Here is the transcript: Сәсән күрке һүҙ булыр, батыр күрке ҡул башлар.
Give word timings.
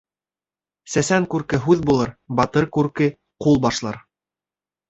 Сәсән 0.93 1.27
күрке 1.33 1.59
һүҙ 1.67 1.85
булыр, 1.91 2.13
батыр 2.41 2.69
күрке 2.79 3.11
ҡул 3.47 3.63
башлар. 3.67 4.05